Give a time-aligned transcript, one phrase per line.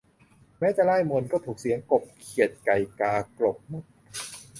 [0.59, 3.85] แม้จะร่ายมนต์ ก็ถูกเสียงกบ เขียด ไก่ กา กลบหมด